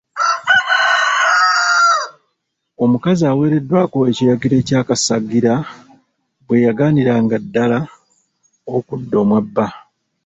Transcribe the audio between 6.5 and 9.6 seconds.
yagaaniranga ddala okudda omwa